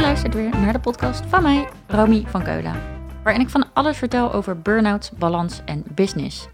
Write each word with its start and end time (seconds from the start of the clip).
luistert 0.00 0.34
weer 0.34 0.50
naar 0.50 0.72
de 0.72 0.80
podcast 0.80 1.26
van 1.26 1.42
mij, 1.42 1.68
Romy 1.86 2.24
van 2.26 2.42
Keulen. 2.42 2.80
Waarin 3.22 3.42
ik 3.42 3.48
van 3.48 3.72
alles 3.72 3.96
vertel 3.96 4.32
over 4.32 4.58
burn-out, 4.58 5.12
balans 5.18 5.60
en 5.64 5.84
business. 5.94 6.48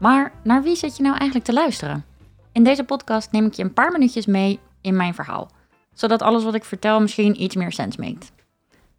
Maar 0.00 0.32
naar 0.42 0.62
wie 0.62 0.76
zit 0.76 0.96
je 0.96 1.02
nou 1.02 1.16
eigenlijk 1.16 1.44
te 1.44 1.52
luisteren? 1.52 2.04
In 2.52 2.64
deze 2.64 2.84
podcast 2.84 3.32
neem 3.32 3.46
ik 3.46 3.52
je 3.52 3.62
een 3.62 3.72
paar 3.72 3.92
minuutjes 3.92 4.26
mee 4.26 4.60
in 4.80 4.96
mijn 4.96 5.14
verhaal. 5.14 5.50
Zodat 5.94 6.22
alles 6.22 6.44
wat 6.44 6.54
ik 6.54 6.64
vertel 6.64 7.00
misschien 7.00 7.42
iets 7.42 7.56
meer 7.56 7.72
sens 7.72 7.96
maakt. 7.96 8.32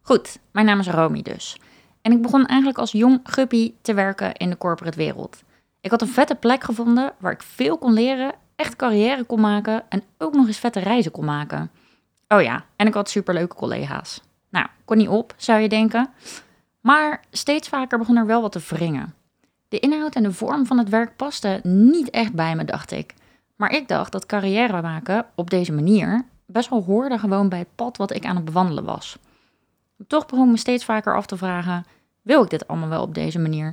Goed, 0.02 0.38
mijn 0.52 0.66
naam 0.66 0.78
is 0.78 0.88
Romy 0.88 1.22
dus. 1.22 1.60
En 2.02 2.12
ik 2.12 2.22
begon 2.22 2.46
eigenlijk 2.46 2.78
als 2.78 2.92
jong 2.92 3.20
guppy 3.22 3.72
te 3.82 3.94
werken 3.94 4.34
in 4.34 4.50
de 4.50 4.58
corporate 4.58 4.96
wereld. 4.96 5.42
Ik 5.80 5.90
had 5.90 6.02
een 6.02 6.08
vette 6.08 6.34
plek 6.34 6.64
gevonden 6.64 7.12
waar 7.18 7.32
ik 7.32 7.42
veel 7.42 7.78
kon 7.78 7.92
leren, 7.92 8.34
echt 8.56 8.76
carrière 8.76 9.24
kon 9.24 9.40
maken 9.40 9.82
en 9.88 10.02
ook 10.18 10.34
nog 10.34 10.46
eens 10.46 10.58
vette 10.58 10.80
reizen 10.80 11.12
kon 11.12 11.24
maken. 11.24 11.70
Oh 12.34 12.42
ja, 12.42 12.64
en 12.76 12.86
ik 12.86 12.94
had 12.94 13.10
superleuke 13.10 13.56
collega's. 13.56 14.20
Nou, 14.48 14.66
kon 14.84 14.96
niet 14.96 15.08
op, 15.08 15.34
zou 15.36 15.60
je 15.60 15.68
denken. 15.68 16.10
Maar 16.80 17.20
steeds 17.30 17.68
vaker 17.68 17.98
begon 17.98 18.16
er 18.16 18.26
wel 18.26 18.42
wat 18.42 18.52
te 18.52 18.60
wringen. 18.68 19.14
De 19.68 19.78
inhoud 19.78 20.14
en 20.14 20.22
de 20.22 20.32
vorm 20.32 20.66
van 20.66 20.78
het 20.78 20.88
werk 20.88 21.16
pasten 21.16 21.60
niet 21.90 22.10
echt 22.10 22.32
bij 22.32 22.56
me, 22.56 22.64
dacht 22.64 22.90
ik. 22.90 23.14
Maar 23.56 23.72
ik 23.72 23.88
dacht 23.88 24.12
dat 24.12 24.26
carrière 24.26 24.82
maken 24.82 25.26
op 25.34 25.50
deze 25.50 25.72
manier 25.72 26.24
best 26.46 26.68
wel 26.68 26.82
hoorde 26.82 27.18
gewoon 27.18 27.48
bij 27.48 27.58
het 27.58 27.74
pad 27.74 27.96
wat 27.96 28.14
ik 28.14 28.24
aan 28.24 28.36
het 28.36 28.44
bewandelen 28.44 28.84
was. 28.84 29.18
Toch 30.06 30.26
begon 30.26 30.44
ik 30.44 30.50
me 30.50 30.56
steeds 30.58 30.84
vaker 30.84 31.16
af 31.16 31.26
te 31.26 31.36
vragen: 31.36 31.84
wil 32.22 32.42
ik 32.42 32.50
dit 32.50 32.68
allemaal 32.68 32.88
wel 32.88 33.02
op 33.02 33.14
deze 33.14 33.38
manier? 33.38 33.68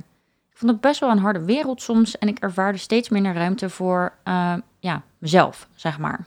Ik 0.50 0.58
vond 0.58 0.70
het 0.70 0.80
best 0.80 1.00
wel 1.00 1.10
een 1.10 1.18
harde 1.18 1.44
wereld 1.44 1.82
soms 1.82 2.18
en 2.18 2.28
ik 2.28 2.38
ervaarde 2.38 2.78
steeds 2.78 3.08
minder 3.08 3.34
ruimte 3.34 3.70
voor 3.70 4.12
uh, 4.24 4.54
ja, 4.78 5.02
mezelf, 5.18 5.68
zeg 5.74 5.98
maar. 5.98 6.26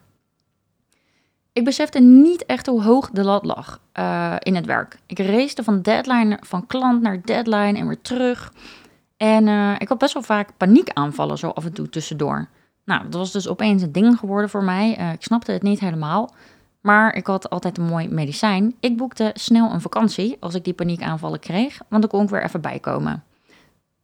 Ik 1.56 1.64
besefte 1.64 2.00
niet 2.00 2.45
echt 2.45 2.66
hoe 2.66 2.84
hoog 2.84 3.09
de 3.09 3.23
lat 3.23 3.45
lag 3.45 3.80
uh, 4.00 4.36
in 4.39 4.56
het 4.56 4.66
werk. 4.66 4.98
Ik 5.06 5.20
race 5.20 5.64
van 5.64 5.81
deadline, 5.81 6.39
van 6.42 6.67
klant 6.67 7.02
naar 7.02 7.22
deadline 7.22 7.80
en 7.80 7.88
weer 7.88 8.02
terug. 8.02 8.53
En 9.17 9.48
uh, 9.48 9.76
ik 9.78 9.88
had 9.88 9.98
best 9.98 10.14
wel 10.14 10.23
vaak 10.23 10.50
paniekaanvallen 10.58 11.38
zo 11.38 11.50
af 11.50 11.66
en 11.66 11.73
toe 11.73 11.89
tussendoor. 11.89 12.48
Nou, 12.86 13.03
dat 13.03 13.14
was 13.14 13.31
dus 13.31 13.48
opeens 13.48 13.81
een 13.81 13.92
ding 13.92 14.20
geworden 14.20 14.50
voor 14.50 14.64
mij. 14.64 15.00
Uh, 15.00 15.11
ik 15.11 15.23
snapte 15.23 15.52
het 15.52 15.61
niet 15.61 15.80
helemaal. 15.80 16.33
Maar 16.81 17.16
ik 17.16 17.28
had 17.28 17.50
altijd 17.50 17.78
een 17.78 17.86
mooi 17.86 18.09
medicijn. 18.09 18.76
Ik 18.80 18.98
boekte 18.98 19.31
snel 19.33 19.72
een 19.72 19.81
vakantie 19.81 20.38
als 20.39 20.53
ik 20.53 20.64
die 20.64 20.73
paniekaanvallen 20.73 21.39
kreeg, 21.39 21.81
want 21.88 22.02
dan 22.02 22.11
kon 22.11 22.23
ik 22.23 22.30
weer 22.30 22.44
even 22.44 22.61
bijkomen. 22.61 23.23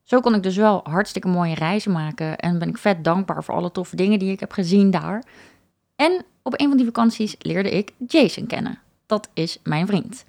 Zo 0.04 0.20
kon 0.20 0.36
ik 0.36 0.44
dus 0.44 0.56
wel 0.56 0.82
hartstikke 0.84 1.28
mooie 1.28 1.56
reizen 1.56 1.92
maken 1.92 2.38
en 2.38 2.60
ben 2.60 2.70
ik 2.70 2.78
vet 2.78 3.04
dankbaar 3.04 3.44
voor 3.44 3.56
alle 3.56 3.72
toffe 3.72 3.96
dingen 3.96 4.20
die 4.20 4.32
ik 4.32 4.40
heb 4.40 4.52
gezien 4.52 4.92
daar. 4.92 5.24
En 5.96 6.26
op 6.44 6.60
een 6.60 6.68
van 6.68 6.78
die 6.78 6.86
vakanties 6.86 7.36
leerde 7.40 7.72
ik 7.72 7.92
Jason 8.08 8.48
kennen. 8.48 8.80
Dat 9.06 9.30
is 9.34 9.60
mijn 9.64 9.88
vriend. 9.88 10.24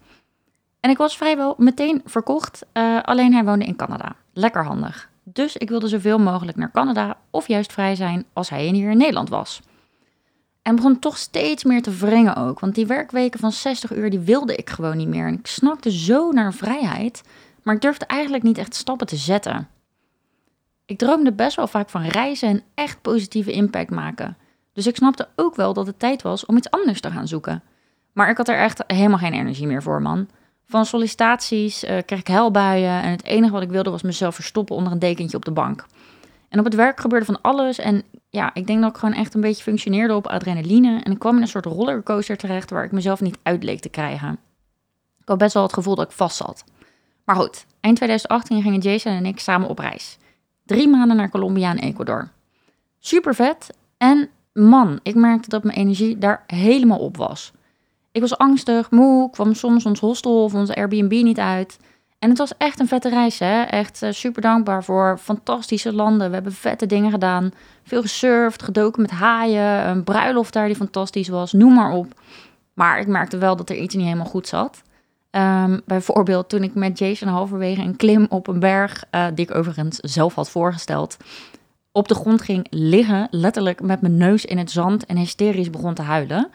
En 0.80 0.90
ik 0.90 0.96
was 0.96 1.16
vrijwel 1.16 1.54
meteen 1.58 2.02
verkocht, 2.04 2.66
uh, 2.72 3.02
alleen 3.02 3.32
hij 3.32 3.44
woonde 3.44 3.64
in 3.64 3.76
Canada. 3.76 4.16
Lekker 4.32 4.64
handig. 4.64 5.10
Dus 5.22 5.56
ik 5.56 5.68
wilde 5.68 5.88
zoveel 5.88 6.18
mogelijk 6.18 6.56
naar 6.56 6.70
Canada 6.70 7.16
of 7.30 7.48
juist 7.48 7.72
vrij 7.72 7.94
zijn 7.94 8.24
als 8.32 8.48
hij 8.50 8.66
hier 8.66 8.90
in 8.90 8.96
Nederland 8.96 9.28
was. 9.28 9.60
En 10.62 10.76
begon 10.76 10.98
toch 10.98 11.18
steeds 11.18 11.64
meer 11.64 11.82
te 11.82 11.90
wringen 11.90 12.36
ook, 12.36 12.60
want 12.60 12.74
die 12.74 12.86
werkweken 12.86 13.40
van 13.40 13.52
60 13.52 13.92
uur 13.92 14.10
die 14.10 14.18
wilde 14.18 14.56
ik 14.56 14.70
gewoon 14.70 14.96
niet 14.96 15.08
meer. 15.08 15.26
En 15.26 15.38
ik 15.38 15.46
snakte 15.46 15.90
zo 15.92 16.30
naar 16.30 16.54
vrijheid, 16.54 17.22
maar 17.62 17.74
ik 17.74 17.80
durfde 17.80 18.06
eigenlijk 18.06 18.42
niet 18.42 18.58
echt 18.58 18.74
stappen 18.74 19.06
te 19.06 19.16
zetten. 19.16 19.68
Ik 20.86 20.98
droomde 20.98 21.32
best 21.32 21.56
wel 21.56 21.66
vaak 21.66 21.90
van 21.90 22.02
reizen 22.02 22.48
en 22.48 22.62
echt 22.74 23.02
positieve 23.02 23.52
impact 23.52 23.90
maken. 23.90 24.36
Dus 24.72 24.86
ik 24.86 24.96
snapte 24.96 25.28
ook 25.36 25.56
wel 25.56 25.72
dat 25.72 25.86
het 25.86 25.98
tijd 25.98 26.22
was 26.22 26.46
om 26.46 26.56
iets 26.56 26.70
anders 26.70 27.00
te 27.00 27.10
gaan 27.10 27.28
zoeken. 27.28 27.62
Maar 28.12 28.30
ik 28.30 28.36
had 28.36 28.48
er 28.48 28.58
echt 28.58 28.84
helemaal 28.86 29.18
geen 29.18 29.32
energie 29.32 29.66
meer 29.66 29.82
voor, 29.82 30.02
man. 30.02 30.28
Van 30.66 30.86
sollicitaties 30.86 31.84
uh, 31.84 31.98
kreeg 32.06 32.18
ik 32.18 32.26
helbuien 32.26 33.02
en 33.02 33.10
het 33.10 33.24
enige 33.24 33.52
wat 33.52 33.62
ik 33.62 33.70
wilde 33.70 33.90
was 33.90 34.02
mezelf 34.02 34.34
verstoppen 34.34 34.76
onder 34.76 34.92
een 34.92 34.98
dekentje 34.98 35.36
op 35.36 35.44
de 35.44 35.50
bank. 35.50 35.86
En 36.48 36.58
op 36.58 36.64
het 36.64 36.74
werk 36.74 37.00
gebeurde 37.00 37.26
van 37.26 37.40
alles 37.40 37.78
en 37.78 38.02
ja, 38.28 38.54
ik 38.54 38.66
denk 38.66 38.80
dat 38.80 38.90
ik 38.90 38.96
gewoon 38.96 39.14
echt 39.14 39.34
een 39.34 39.40
beetje 39.40 39.62
functioneerde 39.62 40.14
op 40.14 40.26
adrenaline. 40.26 41.00
En 41.02 41.12
ik 41.12 41.18
kwam 41.18 41.36
in 41.36 41.42
een 41.42 41.48
soort 41.48 41.64
rollercoaster 41.64 42.36
terecht 42.36 42.70
waar 42.70 42.84
ik 42.84 42.92
mezelf 42.92 43.20
niet 43.20 43.38
uit 43.42 43.62
leek 43.62 43.80
te 43.80 43.88
krijgen. 43.88 44.38
Ik 45.20 45.28
had 45.28 45.38
best 45.38 45.54
wel 45.54 45.62
het 45.62 45.72
gevoel 45.72 45.94
dat 45.94 46.06
ik 46.06 46.16
vast 46.16 46.36
zat. 46.36 46.64
Maar 47.24 47.36
goed, 47.36 47.66
eind 47.80 47.96
2018 47.96 48.62
gingen 48.62 48.80
Jason 48.80 49.12
en 49.12 49.26
ik 49.26 49.40
samen 49.40 49.68
op 49.68 49.78
reis. 49.78 50.18
Drie 50.64 50.88
maanden 50.88 51.16
naar 51.16 51.30
Colombia 51.30 51.70
en 51.70 51.78
Ecuador. 51.78 52.30
Super 52.98 53.34
vet 53.34 53.70
en 53.98 54.28
man, 54.52 55.00
ik 55.02 55.14
merkte 55.14 55.48
dat 55.48 55.64
mijn 55.64 55.78
energie 55.78 56.18
daar 56.18 56.44
helemaal 56.46 56.98
op 56.98 57.16
was. 57.16 57.52
Ik 58.12 58.20
was 58.20 58.38
angstig, 58.38 58.90
moe, 58.90 59.30
kwam 59.30 59.54
soms 59.54 59.86
ons 59.86 60.00
hostel 60.00 60.44
of 60.44 60.54
onze 60.54 60.74
Airbnb 60.74 61.10
niet 61.22 61.38
uit. 61.38 61.78
En 62.18 62.28
het 62.28 62.38
was 62.38 62.56
echt 62.56 62.80
een 62.80 62.88
vette 62.88 63.08
reis, 63.08 63.38
hè? 63.38 63.62
Echt 63.62 64.02
uh, 64.02 64.10
super 64.10 64.42
dankbaar 64.42 64.84
voor 64.84 65.18
fantastische 65.18 65.92
landen. 65.92 66.28
We 66.28 66.34
hebben 66.34 66.52
vette 66.52 66.86
dingen 66.86 67.10
gedaan. 67.10 67.50
Veel 67.82 68.02
gesurfd, 68.02 68.62
gedoken 68.62 69.02
met 69.02 69.10
haaien, 69.10 69.88
een 69.88 70.04
bruiloft 70.04 70.52
daar 70.52 70.66
die 70.66 70.76
fantastisch 70.76 71.28
was, 71.28 71.52
noem 71.52 71.74
maar 71.74 71.90
op. 71.92 72.20
Maar 72.74 72.98
ik 72.98 73.06
merkte 73.06 73.38
wel 73.38 73.56
dat 73.56 73.70
er 73.70 73.76
iets 73.76 73.94
niet 73.94 74.04
helemaal 74.04 74.26
goed 74.26 74.48
zat. 74.48 74.82
Um, 75.30 75.80
bijvoorbeeld 75.84 76.48
toen 76.48 76.62
ik 76.62 76.74
met 76.74 76.98
Jason 76.98 77.28
halverwege 77.28 77.82
een 77.82 77.96
klim 77.96 78.26
op 78.28 78.46
een 78.46 78.60
berg, 78.60 79.04
uh, 79.10 79.26
die 79.34 79.48
ik 79.48 79.54
overigens 79.54 79.96
zelf 79.96 80.34
had 80.34 80.50
voorgesteld, 80.50 81.16
op 81.92 82.08
de 82.08 82.14
grond 82.14 82.42
ging 82.42 82.66
liggen, 82.70 83.28
letterlijk 83.30 83.82
met 83.82 84.00
mijn 84.00 84.16
neus 84.16 84.44
in 84.44 84.58
het 84.58 84.70
zand 84.70 85.06
en 85.06 85.16
hysterisch 85.16 85.70
begon 85.70 85.94
te 85.94 86.02
huilen. 86.02 86.50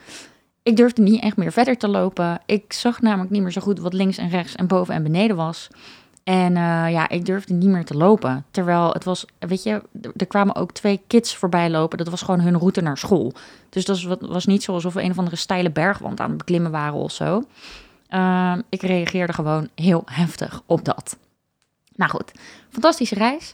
Ik 0.63 0.77
durfde 0.77 1.01
niet 1.01 1.21
echt 1.21 1.37
meer 1.37 1.51
verder 1.51 1.77
te 1.77 1.87
lopen. 1.87 2.39
Ik 2.45 2.73
zag 2.73 3.01
namelijk 3.01 3.31
niet 3.31 3.41
meer 3.41 3.51
zo 3.51 3.61
goed 3.61 3.79
wat 3.79 3.93
links 3.93 4.17
en 4.17 4.29
rechts 4.29 4.55
en 4.55 4.67
boven 4.67 4.93
en 4.93 5.03
beneden 5.03 5.35
was. 5.35 5.67
En 6.23 6.51
uh, 6.51 6.91
ja, 6.91 7.09
ik 7.09 7.25
durfde 7.25 7.53
niet 7.53 7.69
meer 7.69 7.85
te 7.85 7.97
lopen. 7.97 8.45
Terwijl 8.51 8.91
het 8.91 9.03
was, 9.03 9.25
weet 9.39 9.63
je, 9.63 9.81
er 10.17 10.27
kwamen 10.27 10.55
ook 10.55 10.71
twee 10.71 11.01
kids 11.07 11.35
voorbij 11.35 11.69
lopen. 11.69 11.97
Dat 11.97 12.09
was 12.09 12.21
gewoon 12.21 12.39
hun 12.39 12.57
route 12.57 12.81
naar 12.81 12.97
school. 12.97 13.33
Dus 13.69 13.85
dat 13.85 14.17
was, 14.19 14.45
niet 14.45 14.63
zo 14.63 14.73
alsof 14.73 14.93
we 14.93 15.03
een 15.03 15.11
of 15.11 15.17
andere 15.17 15.35
steile 15.35 15.71
bergwand 15.71 16.19
aan 16.19 16.29
het 16.29 16.37
beklimmen 16.37 16.71
waren 16.71 16.99
of 16.99 17.11
zo. 17.11 17.43
Uh, 18.09 18.53
ik 18.69 18.81
reageerde 18.81 19.33
gewoon 19.33 19.69
heel 19.75 20.03
heftig 20.21 20.61
op 20.65 20.85
dat. 20.85 21.17
Nou 21.95 22.11
goed, 22.11 22.31
fantastische 22.69 23.15
reis. 23.15 23.53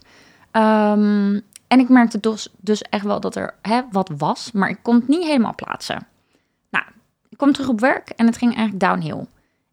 Um, 0.52 1.42
en 1.66 1.80
ik 1.80 1.88
merkte 1.88 2.20
dus, 2.20 2.48
dus 2.56 2.82
echt 2.82 3.04
wel 3.04 3.20
dat 3.20 3.36
er 3.36 3.54
hè, 3.62 3.80
wat 3.90 4.10
was, 4.16 4.52
maar 4.52 4.68
ik 4.68 4.78
kon 4.82 4.94
het 4.94 5.08
niet 5.08 5.24
helemaal 5.24 5.54
plaatsen. 5.54 6.06
Nou, 6.70 6.84
ik 7.28 7.36
kom 7.36 7.52
terug 7.52 7.68
op 7.68 7.80
werk 7.80 8.08
en 8.08 8.26
het 8.26 8.36
ging 8.36 8.56
eigenlijk 8.56 8.84
downhill. 8.84 9.26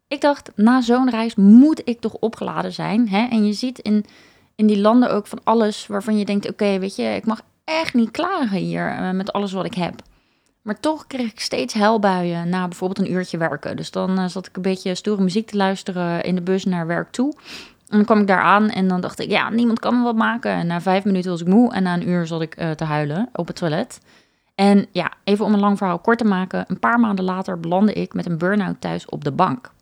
Ik 0.08 0.20
dacht, 0.20 0.50
na 0.54 0.80
zo'n 0.80 1.10
reis 1.10 1.34
moet 1.34 1.80
ik 1.84 2.00
toch 2.00 2.14
opgeladen 2.14 2.72
zijn. 2.72 3.08
Hè? 3.08 3.26
En 3.28 3.46
je 3.46 3.52
ziet 3.52 3.78
in, 3.78 4.04
in 4.54 4.66
die 4.66 4.80
landen 4.80 5.10
ook 5.10 5.26
van 5.26 5.40
alles 5.44 5.86
waarvan 5.86 6.18
je 6.18 6.24
denkt: 6.24 6.50
oké, 6.50 6.78
weet 6.78 6.96
je, 6.96 7.02
ik 7.02 7.26
mag 7.26 7.40
echt 7.64 7.94
niet 7.94 8.10
klagen 8.10 8.58
hier 8.58 8.88
eh, 8.88 9.10
met 9.10 9.32
alles 9.32 9.52
wat 9.52 9.64
ik 9.64 9.74
heb. 9.74 10.02
Maar 10.62 10.80
toch 10.80 11.06
kreeg 11.06 11.30
ik 11.30 11.40
steeds 11.40 11.74
helbuien 11.74 12.48
na 12.48 12.68
bijvoorbeeld 12.68 13.06
een 13.06 13.14
uurtje 13.14 13.38
werken. 13.38 13.76
Dus 13.76 13.90
dan 13.90 14.18
uh, 14.18 14.26
zat 14.26 14.46
ik 14.46 14.56
een 14.56 14.62
beetje 14.62 14.94
stoere 14.94 15.22
muziek 15.22 15.46
te 15.46 15.56
luisteren 15.56 16.24
in 16.24 16.34
de 16.34 16.40
bus 16.40 16.64
naar 16.64 16.86
werk 16.86 17.10
toe. 17.10 17.34
En 17.92 17.98
dan 17.98 18.06
kwam 18.06 18.20
ik 18.20 18.26
daar 18.26 18.42
aan 18.42 18.70
en 18.70 18.88
dan 18.88 19.00
dacht 19.00 19.20
ik, 19.20 19.30
ja, 19.30 19.50
niemand 19.50 19.78
kan 19.78 19.96
me 19.96 20.02
wat 20.02 20.16
maken. 20.16 20.50
En 20.50 20.66
na 20.66 20.80
vijf 20.80 21.04
minuten 21.04 21.30
was 21.30 21.40
ik 21.40 21.46
moe 21.46 21.72
en 21.72 21.82
na 21.82 21.94
een 21.94 22.08
uur 22.08 22.26
zat 22.26 22.42
ik 22.42 22.60
uh, 22.60 22.70
te 22.70 22.84
huilen 22.84 23.28
op 23.32 23.46
het 23.46 23.56
toilet. 23.56 24.00
En 24.54 24.86
ja, 24.92 25.12
even 25.24 25.44
om 25.44 25.52
een 25.52 25.60
lang 25.60 25.78
verhaal 25.78 25.98
kort 25.98 26.18
te 26.18 26.24
maken. 26.24 26.64
Een 26.68 26.78
paar 26.78 27.00
maanden 27.00 27.24
later 27.24 27.60
belandde 27.60 27.92
ik 27.92 28.14
met 28.14 28.26
een 28.26 28.38
burn-out 28.38 28.80
thuis 28.80 29.06
op 29.06 29.24
de 29.24 29.32
bank. 29.32 29.72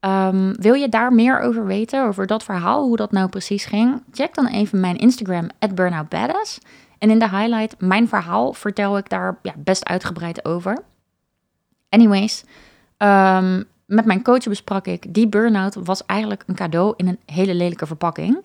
Um, 0.00 0.54
wil 0.56 0.74
je 0.74 0.88
daar 0.88 1.12
meer 1.12 1.40
over 1.40 1.66
weten, 1.66 2.06
over 2.06 2.26
dat 2.26 2.44
verhaal, 2.44 2.82
hoe 2.82 2.96
dat 2.96 3.12
nou 3.12 3.28
precies 3.28 3.64
ging? 3.64 4.02
Check 4.12 4.34
dan 4.34 4.46
even 4.46 4.80
mijn 4.80 4.96
Instagram, 4.96 5.48
burnoutbadass. 5.74 6.58
En 6.98 7.10
in 7.10 7.18
de 7.18 7.28
highlight, 7.28 7.80
mijn 7.80 8.08
verhaal, 8.08 8.52
vertel 8.52 8.98
ik 8.98 9.08
daar 9.08 9.38
ja, 9.42 9.54
best 9.56 9.84
uitgebreid 9.84 10.44
over. 10.44 10.78
Anyways, 11.88 12.44
um, 12.98 13.64
met 13.88 14.04
mijn 14.04 14.22
coach 14.22 14.44
besprak 14.44 14.86
ik, 14.86 15.14
die 15.14 15.28
burn-out 15.28 15.74
was 15.74 16.06
eigenlijk 16.06 16.42
een 16.46 16.54
cadeau 16.54 16.94
in 16.96 17.08
een 17.08 17.18
hele 17.26 17.54
lelijke 17.54 17.86
verpakking. 17.86 18.36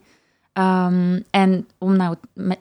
Um, 0.54 1.24
en 1.30 1.68
om 1.78 1.96
nou 1.96 2.16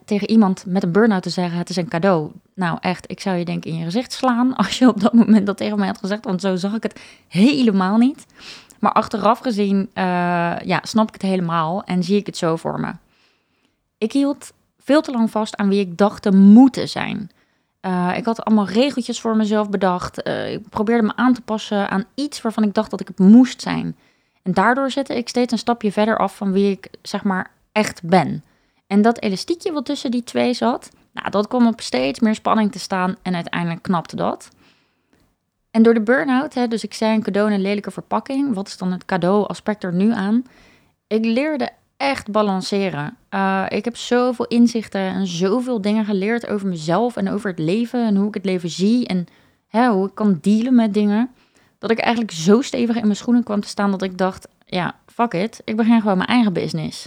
tegen 0.04 0.30
iemand 0.30 0.64
met 0.66 0.82
een 0.82 0.92
burn-out 0.92 1.22
te 1.22 1.30
zeggen, 1.30 1.58
het 1.58 1.70
is 1.70 1.76
een 1.76 1.88
cadeau. 1.88 2.30
Nou 2.54 2.78
echt, 2.80 3.10
ik 3.10 3.20
zou 3.20 3.36
je 3.36 3.44
denk 3.44 3.64
in 3.64 3.76
je 3.76 3.84
gezicht 3.84 4.12
slaan 4.12 4.54
als 4.62 4.78
je 4.78 4.88
op 4.88 5.00
dat 5.00 5.12
moment 5.12 5.46
dat 5.46 5.56
tegen 5.56 5.78
mij 5.78 5.86
had 5.86 5.98
gezegd. 5.98 6.24
Want 6.24 6.40
zo 6.40 6.56
zag 6.56 6.74
ik 6.74 6.82
het 6.82 7.00
helemaal 7.28 7.98
niet. 7.98 8.26
Maar 8.78 8.92
achteraf 8.92 9.38
gezien, 9.38 9.78
uh, 9.94 10.04
ja, 10.64 10.80
snap 10.82 11.08
ik 11.08 11.12
het 11.12 11.22
helemaal 11.22 11.84
en 11.84 12.04
zie 12.04 12.16
ik 12.16 12.26
het 12.26 12.36
zo 12.36 12.56
voor 12.56 12.80
me. 12.80 12.92
Ik 13.98 14.12
hield 14.12 14.52
veel 14.78 15.02
te 15.02 15.10
lang 15.10 15.30
vast 15.30 15.56
aan 15.56 15.68
wie 15.68 15.80
ik 15.80 15.98
dacht 15.98 16.22
te 16.22 16.32
moeten 16.32 16.88
zijn. 16.88 17.30
Uh, 17.86 18.16
ik 18.16 18.24
had 18.24 18.44
allemaal 18.44 18.68
regeltjes 18.68 19.20
voor 19.20 19.36
mezelf 19.36 19.70
bedacht. 19.70 20.26
Uh, 20.26 20.52
ik 20.52 20.68
probeerde 20.68 21.02
me 21.02 21.16
aan 21.16 21.34
te 21.34 21.40
passen 21.40 21.88
aan 21.88 22.04
iets 22.14 22.42
waarvan 22.42 22.62
ik 22.62 22.74
dacht 22.74 22.90
dat 22.90 23.00
ik 23.00 23.08
het 23.08 23.18
moest 23.18 23.62
zijn. 23.62 23.96
En 24.42 24.52
daardoor 24.52 24.90
zette 24.90 25.16
ik 25.16 25.28
steeds 25.28 25.52
een 25.52 25.58
stapje 25.58 25.92
verder 25.92 26.18
af 26.18 26.36
van 26.36 26.52
wie 26.52 26.70
ik 26.70 26.88
zeg 27.02 27.24
maar 27.24 27.50
echt 27.72 28.02
ben. 28.02 28.44
En 28.86 29.02
dat 29.02 29.20
elastiekje 29.20 29.72
wat 29.72 29.84
tussen 29.84 30.10
die 30.10 30.24
twee 30.24 30.54
zat, 30.54 30.90
nou, 31.12 31.30
dat 31.30 31.48
kwam 31.48 31.66
op 31.66 31.80
steeds 31.80 32.20
meer 32.20 32.34
spanning 32.34 32.72
te 32.72 32.78
staan 32.78 33.16
en 33.22 33.34
uiteindelijk 33.34 33.82
knapte 33.82 34.16
dat. 34.16 34.48
En 35.70 35.82
door 35.82 35.94
de 35.94 36.02
burn-out, 36.02 36.70
dus 36.70 36.84
ik 36.84 36.94
zei 36.94 37.14
een 37.14 37.22
cadeau 37.22 37.48
in 37.48 37.54
een 37.54 37.62
lelijke 37.62 37.90
verpakking. 37.90 38.54
Wat 38.54 38.66
is 38.66 38.76
dan 38.76 38.92
het 38.92 39.04
cadeau-aspect 39.04 39.84
er 39.84 39.92
nu 39.92 40.12
aan? 40.12 40.44
Ik 41.06 41.24
leerde 41.24 41.70
echt 42.02 42.30
balanceren. 42.30 43.16
Uh, 43.30 43.64
ik 43.68 43.84
heb 43.84 43.96
zoveel 43.96 44.46
inzichten 44.46 45.00
en 45.00 45.26
zoveel 45.26 45.80
dingen 45.80 46.04
geleerd 46.04 46.46
over 46.46 46.68
mezelf 46.68 47.16
en 47.16 47.30
over 47.30 47.50
het 47.50 47.58
leven 47.58 48.06
en 48.06 48.16
hoe 48.16 48.28
ik 48.28 48.34
het 48.34 48.44
leven 48.44 48.70
zie 48.70 49.06
en 49.06 49.26
hè, 49.68 49.88
hoe 49.88 50.06
ik 50.06 50.14
kan 50.14 50.38
dealen 50.40 50.74
met 50.74 50.94
dingen. 50.94 51.30
Dat 51.78 51.90
ik 51.90 51.98
eigenlijk 51.98 52.34
zo 52.34 52.60
stevig 52.60 52.96
in 52.96 53.02
mijn 53.02 53.16
schoenen 53.16 53.42
kwam 53.42 53.60
te 53.60 53.68
staan 53.68 53.90
dat 53.90 54.02
ik 54.02 54.18
dacht, 54.18 54.48
ja, 54.66 54.94
fuck 55.06 55.34
it, 55.34 55.60
ik 55.64 55.76
begin 55.76 56.00
gewoon 56.00 56.16
mijn 56.16 56.28
eigen 56.28 56.52
business. 56.52 57.06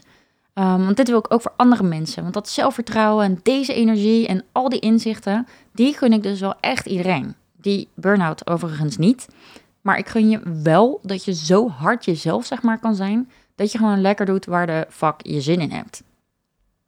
Um, 0.54 0.86
want 0.86 0.98
dit 0.98 1.08
wil 1.08 1.18
ik 1.18 1.34
ook 1.34 1.42
voor 1.42 1.54
andere 1.58 1.84
mensen. 1.84 2.22
Want 2.22 2.34
dat 2.34 2.50
zelfvertrouwen 2.50 3.26
en 3.26 3.40
deze 3.44 3.74
energie 3.74 4.28
en 4.28 4.44
al 4.52 4.70
die 4.70 4.80
inzichten, 4.80 5.48
die 5.74 5.98
gun 5.98 6.14
ik 6.14 6.24
dus 6.24 6.40
wel 6.40 6.54
echt 6.60 6.86
iedereen. 6.86 7.36
Die 7.58 7.88
burn-out 7.96 8.48
overigens 8.48 8.98
niet. 8.98 9.28
Maar 9.82 9.98
ik 9.98 10.08
gun 10.08 10.30
je 10.30 10.62
wel 10.64 11.00
dat 11.04 11.26
je 11.26 11.34
zo 11.34 11.70
hard 11.70 12.06
jezelf 12.06 12.46
zeg 12.46 12.62
maar 12.62 12.80
kan 12.80 12.96
zijn, 12.96 13.30
dat 13.56 13.72
je 13.72 13.78
gewoon 13.78 14.02
lekker 14.02 14.26
doet 14.26 14.46
waar 14.46 14.68
de 14.68 14.86
fuck 14.90 15.16
je 15.18 15.42
zin 15.42 15.60
in 15.60 15.72
hebt. 15.72 16.04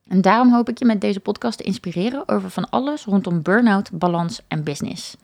En 0.08 0.22
daarom 0.22 0.54
hoop 0.54 0.70
ik 0.70 0.80
je 0.80 0.86
met 0.86 1.02
deze 1.02 1.20
podcast 1.20 1.58
te 1.58 1.64
inspireren 1.64 2.28
over 2.28 2.50
van 2.50 2.70
alles 2.70 3.06
rondom 3.06 3.42
burn-out, 3.42 3.90
balans 3.92 4.42
en 4.48 4.64
business. 4.64 5.16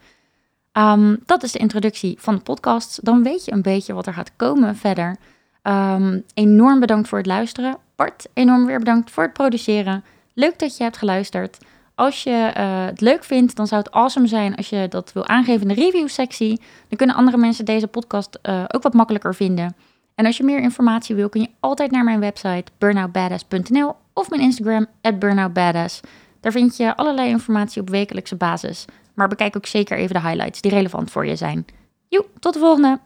Um, 0.73 1.19
dat 1.25 1.43
is 1.43 1.51
de 1.51 1.59
introductie 1.59 2.15
van 2.19 2.35
de 2.35 2.41
podcast. 2.41 3.05
Dan 3.05 3.23
weet 3.23 3.45
je 3.45 3.51
een 3.51 3.61
beetje 3.61 3.93
wat 3.93 4.07
er 4.07 4.13
gaat 4.13 4.31
komen 4.35 4.75
verder. 4.75 5.17
Um, 5.63 6.23
enorm 6.33 6.79
bedankt 6.79 7.07
voor 7.07 7.17
het 7.17 7.27
luisteren. 7.27 7.77
Bart, 7.95 8.27
enorm 8.33 8.65
weer 8.65 8.79
bedankt 8.79 9.11
voor 9.11 9.23
het 9.23 9.33
produceren. 9.33 10.03
Leuk 10.33 10.59
dat 10.59 10.77
je 10.77 10.83
hebt 10.83 10.97
geluisterd. 10.97 11.57
Als 11.95 12.23
je 12.23 12.53
uh, 12.57 12.85
het 12.85 13.01
leuk 13.01 13.23
vindt, 13.23 13.55
dan 13.55 13.67
zou 13.67 13.81
het 13.81 13.91
awesome 13.91 14.27
zijn 14.27 14.55
als 14.55 14.69
je 14.69 14.87
dat 14.89 15.13
wil 15.13 15.27
aangeven 15.27 15.61
in 15.61 15.75
de 15.75 15.81
review-sectie. 15.81 16.61
Dan 16.87 16.97
kunnen 16.97 17.15
andere 17.15 17.37
mensen 17.37 17.65
deze 17.65 17.87
podcast 17.87 18.39
uh, 18.43 18.63
ook 18.67 18.83
wat 18.83 18.93
makkelijker 18.93 19.35
vinden. 19.35 19.75
En 20.15 20.25
als 20.25 20.37
je 20.37 20.43
meer 20.43 20.59
informatie 20.59 21.15
wil, 21.15 21.29
kun 21.29 21.41
je 21.41 21.49
altijd 21.59 21.91
naar 21.91 22.03
mijn 22.03 22.19
website 22.19 22.71
burnoutbadass.nl 22.77 23.95
of 24.13 24.29
mijn 24.29 24.41
Instagram 24.41 24.87
burnoutbadass. 25.19 25.99
Daar 26.39 26.51
vind 26.51 26.77
je 26.77 26.95
allerlei 26.95 27.29
informatie 27.29 27.81
op 27.81 27.89
wekelijkse 27.89 28.35
basis. 28.35 28.85
Maar 29.13 29.27
bekijk 29.27 29.55
ook 29.55 29.65
zeker 29.65 29.97
even 29.97 30.15
de 30.15 30.21
highlights 30.21 30.61
die 30.61 30.71
relevant 30.71 31.11
voor 31.11 31.25
je 31.25 31.35
zijn. 31.35 31.65
Joep, 32.07 32.27
tot 32.39 32.53
de 32.53 32.59
volgende! 32.59 32.99